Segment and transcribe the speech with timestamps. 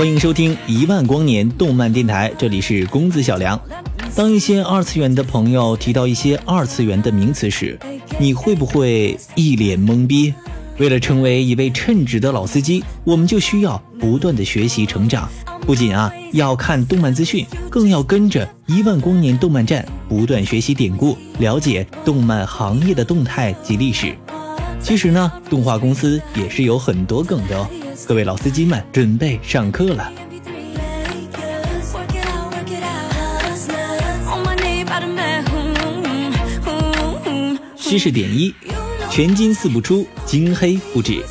[0.00, 3.60] 欢迎收听一万光年动漫电台，这里是公子小梁。
[4.16, 7.78] 当一些二次元的朋友提到一些二次元的名词时，
[8.18, 10.32] 你会不会一脸懵逼？
[10.78, 15.28] 为了成为一位称职的老司机，我们就需要不断的学习成长。
[15.66, 24.16] 不仅啊要看动漫资讯，更要跟着一万光年动漫站不断学习典故，了解动漫行业的动态及历史。
[24.80, 27.68] 其实呢，动画公司也是有很多梗的哦。
[28.06, 30.12] 各位老司机们，准备上课了。
[37.76, 38.54] 知识点一：
[39.10, 41.22] 全金四不出，金黑不止。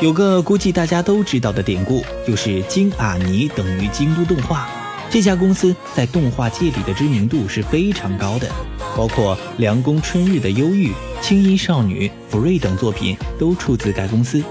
[0.00, 4.68] 有个估计大家都知道的典故，就是金阿尼等于京都动画。
[5.10, 8.50] 这家公司在动画界里的知名度是非常高的，
[8.96, 10.88] 包括《凉宫春日的忧郁》
[11.20, 14.42] 《青衣少女》《福瑞》等作品都出自该公司。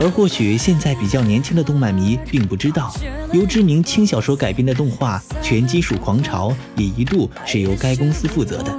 [0.00, 2.94] 而或许现在比较年轻的动漫迷并不知道，
[3.32, 8.72] 由知名轻小说改编的动画《全金属狂潮》也一度是由该公司负责的。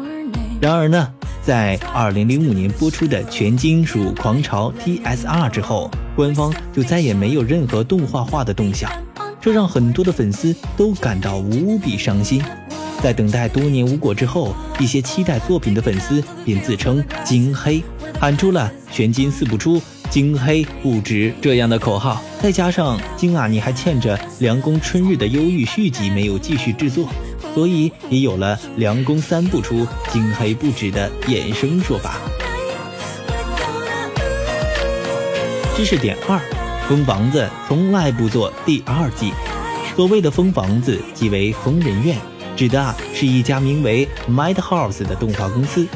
[0.61, 1.11] 然而呢，
[1.43, 8.89] 在2005年播出的《全金属狂潮 TSR》之后，官方就再也没有任何动画化的动向，
[9.41, 12.41] 这让很多的粉丝都感到无比伤心。
[13.01, 17.81] 在等待多年无果之后，一些期待作品的粉丝便自称“金黑”，
[18.19, 22.21] 喊出了“全金四不出，金黑不止”这样的口号。
[22.41, 27.09] 再加上金啊，你还欠着《凉宫春日的忧郁》续集没有继续制作。
[27.55, 32.17] 所以也有了“凉宫三不出，金黑不止”的衍生说法。
[35.75, 36.39] 知识点二：
[36.87, 39.31] 疯房子从来不做第二季。
[39.95, 42.17] 所谓的疯房子，即为疯人院，
[42.55, 45.87] 指的啊是一家名为 Madhouse 的动画公司。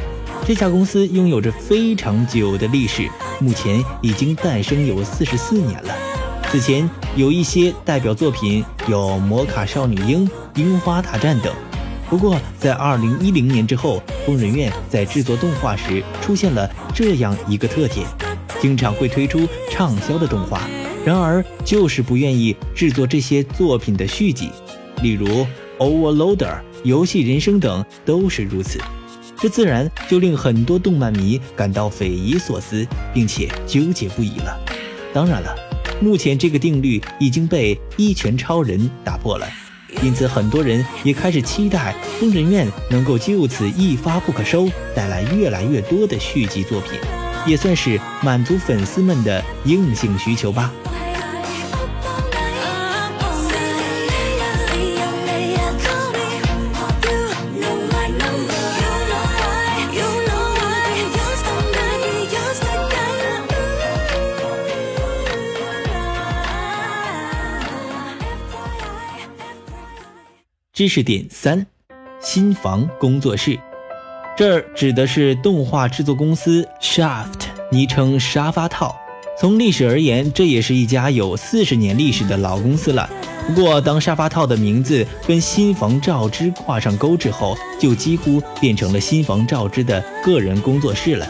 [0.45, 3.07] 这家公司拥有着非常久的历史，
[3.39, 5.93] 目前已经诞生有四十四年了。
[6.51, 10.27] 此前有一些代表作品有《魔卡少女樱》。
[10.55, 11.51] 樱花大战等。
[12.07, 18.05] 不过，在二零一零年之后，疯人院在制作动画时出现了这样一个特点：
[18.61, 20.61] 经常会推出畅销的动画，
[21.03, 24.51] 然而就是不愿意制作这些作品的续集。
[25.01, 25.25] 例如
[25.79, 26.35] 《Overloader》
[26.83, 28.79] 《游戏人生》等都是如此。
[29.43, 34.57] 这自然就令很多动漫迷感到匪夷所思，并且纠结不已了。
[35.13, 35.53] 当然了，
[35.99, 39.45] 目前这个定律已经被《一拳超人》打破了。
[40.01, 46.97] 因此，很多人也开始期待疯人院能够就此一发不可收，带来越来越多的续集作品，
[47.45, 50.71] 也算是满足粉丝们的硬性需求吧。
[70.83, 71.65] 知识点三：
[72.19, 73.57] 新房工作室，
[74.35, 78.93] 这儿指的是动画制作公司 Shaft，昵称沙发套。
[79.39, 83.09] 从历史而言，这也是一家有四十年历史的老公司了。
[83.47, 91.25] 不过，当沙发套的名字跟新房照之挂上钩之后，就几乎变成了新房照之的个人工作室了。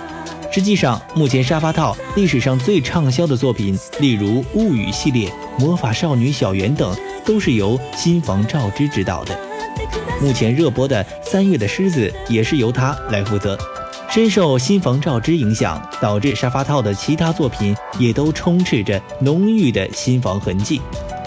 [0.53, 5.27] 实际上，目前沙发套历史上最畅销的作品，例如《物语》系列、
[5.59, 6.95] 《魔法少女小圆》等。
[7.25, 9.33] 都是由新房照之执导的。
[10.21, 13.57] 目前热播的《三月的狮子》也是由他来负责。
[14.09, 20.81] 深受新房照之影响，导致沙发套的其他作品也都充斥着浓郁的新房痕迹。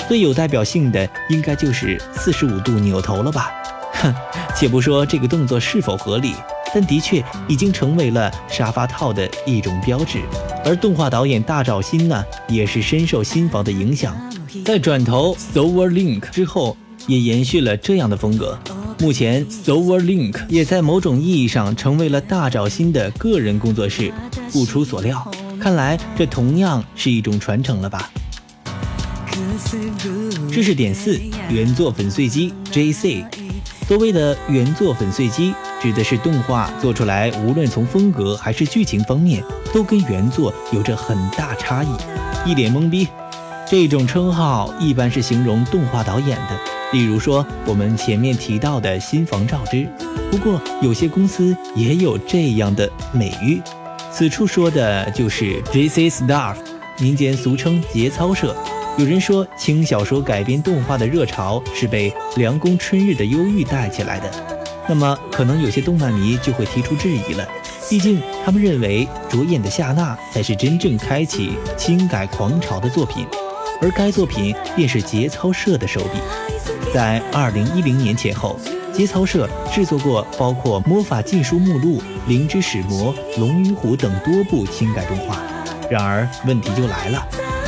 [0.06, 3.50] 最有代表性的应该就是四十五度扭头了吧？
[3.94, 4.14] 哼，
[4.54, 6.34] 且不说这个动作是否合理，
[6.76, 10.20] 但的确已经成为了沙发套的一种标志。
[10.62, 14.14] 而动画导演大沼新呢，也是深受新房的影响。
[14.62, 16.76] 在转投 s o v e r Link 之后，
[17.06, 18.58] 也延续了这样的风格。
[18.98, 24.12] 目前 s o v e r Link 也在某种意义上成为了大沼新的个人工作室。
[24.52, 25.26] 不出所料，
[25.58, 28.10] 看来这同样是一种传承了吧？
[30.52, 31.18] 知识点四：
[31.48, 33.24] 原作粉碎机 JC。
[33.86, 39.40] 所谓的原作粉碎机，指的是动画做出来，无论从风格还是剧情方面，
[39.72, 42.50] 都跟原作有着很大差异。
[42.50, 43.06] 一脸懵逼。
[43.68, 46.60] 这种称号一般是形容动画导演的，
[46.92, 49.88] 例如说我们前面提到的新房照之。
[50.32, 53.62] 不过有些公司也有这样的美誉，
[54.10, 56.10] 此处说的就是 J.C.
[56.10, 56.56] Staff，
[56.98, 58.54] 民间俗称节操社。
[58.98, 64.30] 有人说轻小说改编动画的热潮是被《凉宫春日的忧郁》带起来的，
[64.88, 67.46] 那么可能有些动漫迷就会提出质疑了，
[67.90, 73.26] 毕竟他们认为着眼的夏娜才是真正开启轻改狂潮的作品。
[73.82, 76.18] 而该作品便是节操社的手笔。
[76.94, 78.58] 在二零一零年前后，
[78.94, 85.36] 节操社制作过包括《魔法禁书目录》《灵之使魔》《龙与虎》等多部轻改动画。
[85.90, 87.22] 然而问题就来了，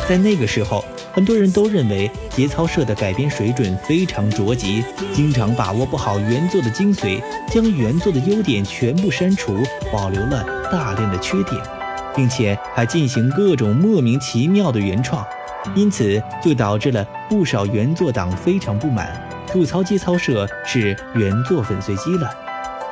[0.08, 9.62] 在那个时候，很多人都认为节操社的改编水准非常着急，经常把握不好原作的精髓，将原作的优点全部删除，
[9.92, 11.60] 保留了大量的缺点，
[12.14, 15.26] 并且还进行各种莫名其妙的原创。
[15.74, 22.30] 因此，就导致了不少原作党非常不满，吐槽节操社是原作粉碎机了。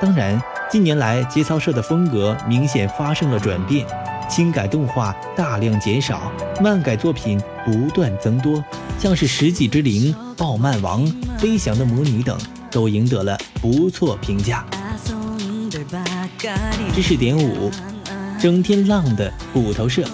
[0.00, 3.86] 当然，近年来节操社的风格明显发生了转变，
[4.28, 8.64] 轻改动画大量减少，漫改作品不断增多，
[8.96, 11.04] 像是《食戟之灵》《暴漫王》
[11.38, 12.38] 《飞翔的魔女》等，
[12.70, 14.64] 都赢得了不错评价。
[16.94, 17.68] 知识点五：
[18.40, 20.08] 整天浪的骨头社。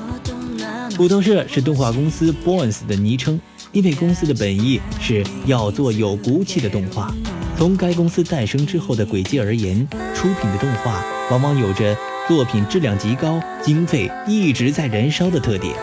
[0.96, 3.38] 骨头社是动画公司 Bones 的昵称，
[3.72, 7.14] 因为公司的本意是要做有骨气的动画。
[7.58, 11.94] 从该公司诞生之后的轨迹而言，出品的动画往往有着
[12.26, 15.75] 作品质量极高、经费一直在燃烧的特点。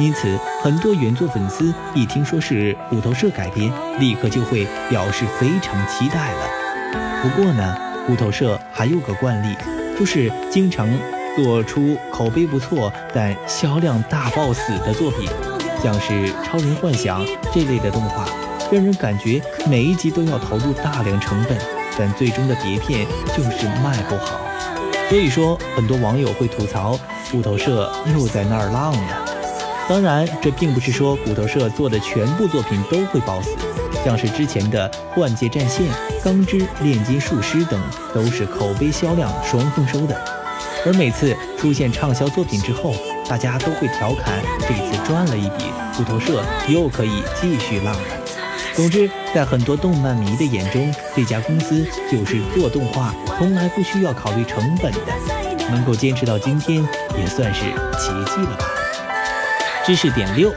[0.00, 7.22] 因此，很多原作粉丝一听说是骨头社改编，立刻就会表示非常期待了。
[7.22, 7.76] 不过呢，
[8.06, 9.54] 骨头社还有个惯例，
[9.98, 10.88] 就是经常。
[11.36, 15.30] 做出口碑不错但销量大爆死的作品，
[15.80, 16.12] 像是
[16.42, 17.24] 《超人幻想》
[17.54, 18.26] 这类的动画，
[18.72, 21.56] 让人感觉每一集都要投入大量成本，
[21.96, 24.40] 但最终的碟片就是卖不好。
[25.08, 26.98] 所以说，很多网友会吐槽
[27.30, 29.29] 骨头社又在那儿浪了。
[29.90, 33.50] 当然，这并不是说骨头社做的全部作品都会爆死，
[34.04, 35.84] 像是之前的《幻界战线》
[36.24, 37.82] 《钢之炼金术师》等，
[38.14, 40.16] 都是口碑销量双丰收的。
[40.86, 42.94] 而每次出现畅销作品之后，
[43.28, 45.64] 大家都会调侃这次赚了一笔，
[45.96, 48.00] 骨头社又可以继续浪了。
[48.76, 56.80] 总之，在很多动漫迷的眼中，这家公司就是做动画从来不需要考虑成本的，能够坚持到今天
[57.18, 57.62] 也算是
[57.98, 58.66] 奇迹了吧。
[59.90, 60.54] 知识点六：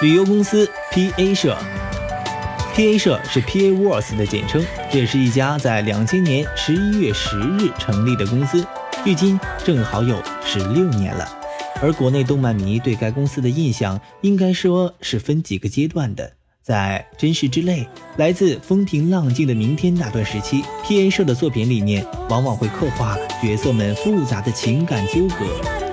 [0.00, 1.54] 旅游公司 PA 社
[2.74, 8.66] ，PA 社是 PA Works 的简称，这是一家在两千年十一月十日成立的公司。
[9.04, 11.28] 距今正好有十六年了，
[11.82, 16.32] 而国内动漫迷对该公司的印象应该说是分几个阶段的。
[16.62, 17.86] 在真实之泪、
[18.16, 25.44] 来自风平浪静的明天那段时期，P A 社的作品里面往往会刻画角色们复杂的情感纠葛，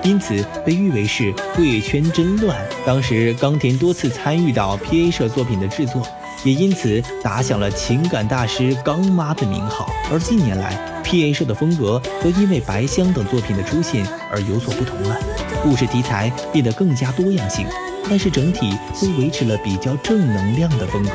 [0.04, 2.56] 因此被誉为是贵圈真乱。
[2.86, 6.06] 当时冈田多次参与到 P A 社作品的制作。
[6.44, 9.90] 也因此打响了情感大师刚妈的名号。
[10.12, 15.18] 而近年来，P A 社的风格则因为白箱等作品的出现而有所不同了，
[15.62, 17.66] 故事题材变得更加多样性，
[18.10, 21.12] 但是整体都维持了比较正能量的风格。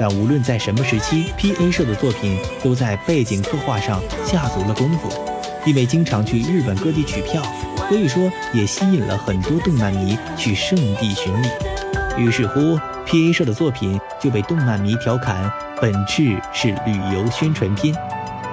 [0.00, 5.08] 但无论在什么时期，P A 社的作品都在背景刻画上下足了功夫，
[5.64, 7.40] 因为经常去日本各地取票，
[7.90, 11.48] 所以说也吸引了很多动漫迷去圣地巡礼。
[12.16, 12.78] 于是乎。
[13.06, 13.32] P.A.
[13.32, 15.50] 社的作品就被动漫迷调侃，
[15.82, 17.92] 本质是旅游宣传片，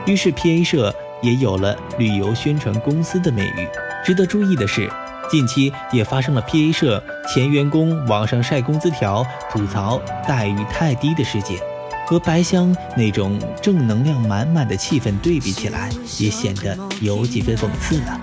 [0.07, 0.63] 于是 P.A.
[0.63, 0.91] 社
[1.21, 3.67] 也有了旅游宣传公司的美誉。
[4.03, 4.91] 值得注意的是，
[5.29, 6.71] 近期也发生了 P.A.
[6.71, 11.59] 社前员工网上晒工资条、吐槽待遇太低的事件，
[12.07, 18.19] 和白箱那种正能量满满的气氛对比起来，也显得有几分讽刺了。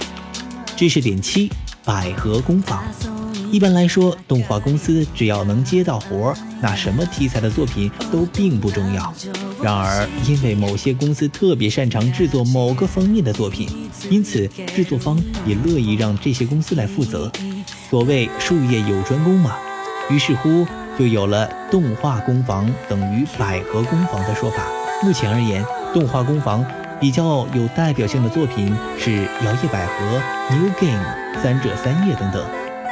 [0.77, 1.51] 知识点七：
[1.85, 2.83] 百合工坊。
[3.53, 9.15] 一般来说，动画公司只要能接到活儿，那什么题材的作品都并不重要。
[9.63, 13.69] 然而，因为某些公司特别擅长制作某个方面的作品，
[14.11, 15.17] 因此制作方
[15.47, 17.31] 也乐意让这些公司来负责。
[17.89, 19.55] 所谓术业有专攻嘛，
[20.11, 20.67] 于是乎
[20.99, 24.65] 就有了动画工坊等于百合工坊的说法。
[25.03, 26.65] 目前而言，动画工坊
[27.01, 30.21] 比较有代表性的作品是摇曳百合、
[30.51, 31.05] new game
[31.43, 32.43] 三者三叶等等，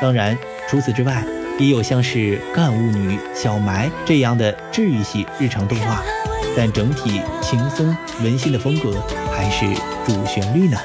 [0.00, 0.37] 当然
[0.68, 1.25] 除此之外
[1.59, 6.02] 也有像是干物女、小埋这样的治愈系日常动画，
[6.56, 9.02] 但整体轻松温馨的风格
[9.35, 9.66] 还是
[10.06, 10.76] 主旋律呢。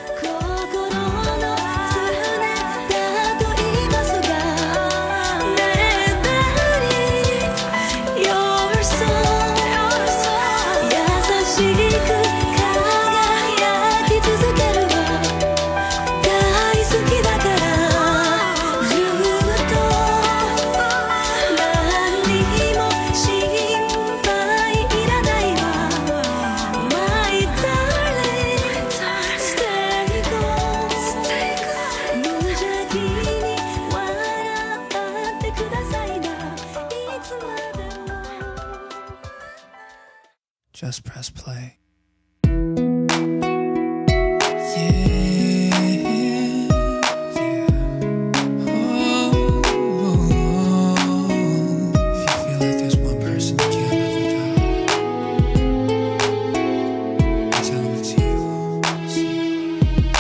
[40.80, 41.72] Press play.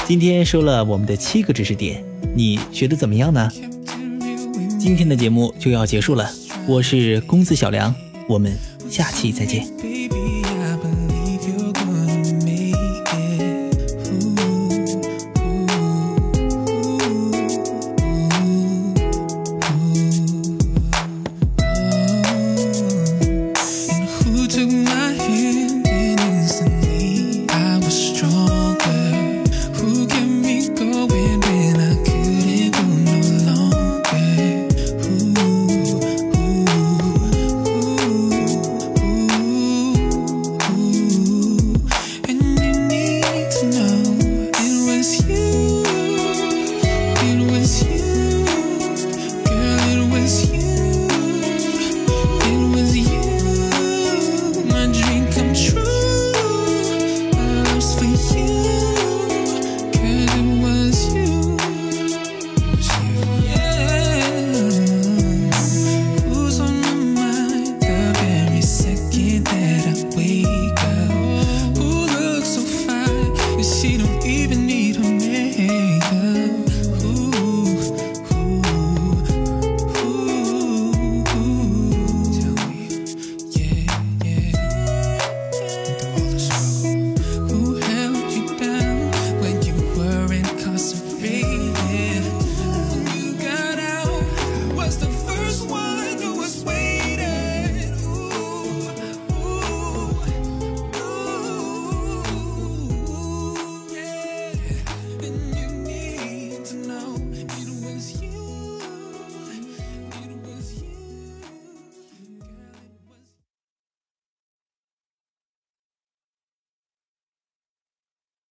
[0.07, 3.47] 今天说了我们的七个知识点，你学的怎么样呢？
[4.79, 6.27] 今天的节目就要结束了，
[6.65, 7.93] 我是公子小梁，
[8.27, 8.57] 我们
[8.89, 9.67] 下期再见。